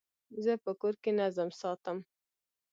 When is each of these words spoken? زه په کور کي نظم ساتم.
زه 0.43 0.53
په 0.63 0.71
کور 0.81 0.93
کي 1.03 1.11
نظم 1.19 1.49
ساتم. 1.61 1.97